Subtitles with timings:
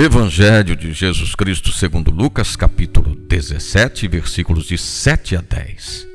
[0.00, 6.06] Evangelho de Jesus Cristo segundo Lucas, capítulo 17, versículos de 7 a 10.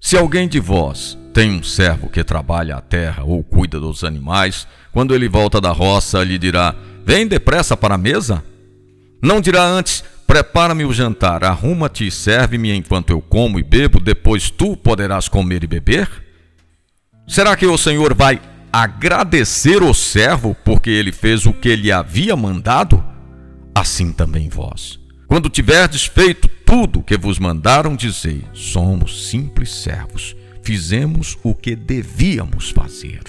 [0.00, 4.66] Se alguém de vós tem um servo que trabalha a terra ou cuida dos animais,
[4.90, 6.74] quando ele volta da roça, lhe dirá:
[7.06, 8.42] Vem depressa para a mesa?
[9.22, 14.50] Não dirá antes: Prepara-me o jantar, arruma-te e serve-me enquanto eu como e bebo, depois
[14.50, 16.10] tu poderás comer e beber?
[17.28, 18.40] Será que o Senhor vai
[18.72, 23.04] agradecer o servo porque ele fez o que lhe havia mandado?
[23.74, 24.98] Assim também vós.
[25.26, 31.76] Quando tiverdes feito tudo o que vos mandaram, dizei: somos simples servos, fizemos o que
[31.76, 33.22] devíamos fazer.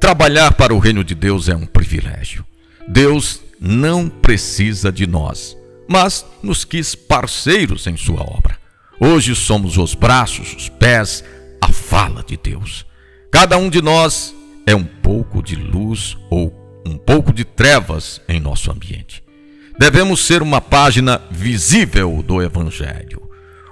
[0.00, 2.44] Trabalhar para o reino de Deus é um privilégio.
[2.88, 5.56] Deus não precisa de nós,
[5.88, 8.58] mas nos quis parceiros em sua obra.
[8.98, 11.24] Hoje somos os braços, os pés,
[11.60, 12.84] a fala de Deus.
[13.32, 14.34] Cada um de nós
[14.66, 16.54] é um pouco de luz ou
[16.86, 19.24] um pouco de trevas em nosso ambiente.
[19.78, 23.22] Devemos ser uma página visível do Evangelho.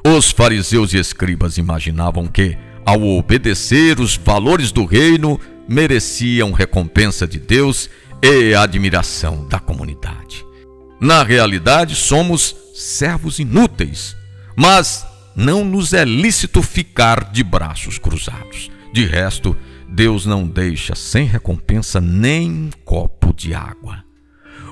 [0.02, 7.38] Os fariseus e escribas imaginavam que, ao obedecer os valores do reino, mereciam recompensa de
[7.38, 7.90] Deus
[8.22, 10.42] e admiração da comunidade.
[10.98, 14.16] Na realidade, somos servos inúteis,
[14.56, 18.70] mas não nos é lícito ficar de braços cruzados.
[18.92, 19.56] De resto,
[19.88, 24.04] Deus não deixa sem recompensa nem um copo de água.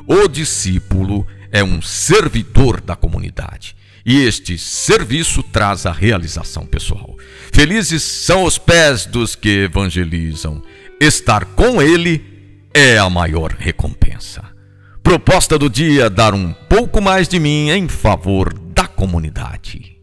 [0.06, 7.14] O discípulo é um servidor da comunidade e este serviço traz a realização pessoal.
[7.52, 10.62] Felizes são os pés dos que evangelizam.
[10.98, 12.24] Estar com ele
[12.72, 14.42] é a maior recompensa.
[15.02, 19.97] Proposta do dia: dar um pouco mais de mim em favor da comunidade.